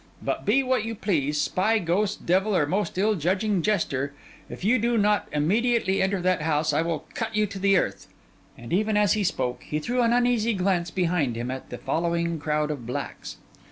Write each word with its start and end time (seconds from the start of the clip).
But 0.19 0.47
be 0.47 0.63
what 0.63 0.83
you 0.83 0.95
please, 0.95 1.39
spy, 1.39 1.77
ghost, 1.77 2.25
devil, 2.25 2.55
or 2.57 2.65
most 2.65 2.97
ill 2.97 3.13
judging 3.13 3.61
jester, 3.61 4.13
if 4.49 4.63
you 4.63 4.79
do 4.79 4.97
not 4.97 5.27
immediately 5.31 6.01
enter 6.01 6.19
that 6.21 6.41
house, 6.41 6.73
I 6.73 6.81
will 6.81 7.05
cut 7.13 7.35
you 7.35 7.45
to 7.45 7.59
the 7.59 7.77
earth.' 7.77 8.07
And 8.57 8.73
even 8.73 8.97
as 8.97 9.13
he 9.13 9.23
spoke, 9.23 9.61
he 9.61 9.77
threw 9.77 10.01
an 10.01 10.11
uneasy 10.11 10.55
glance 10.55 10.89
behind 10.89 11.35
him 11.35 11.51
at 11.51 11.69
the 11.69 11.77
following 11.77 12.39
crowd 12.39 12.71
of 12.71 12.87
blacks. 12.87 13.37